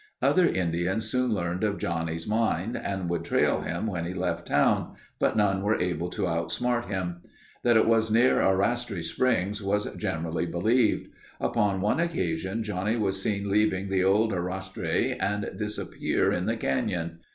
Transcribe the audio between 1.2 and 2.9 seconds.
learned of Johnnie's mine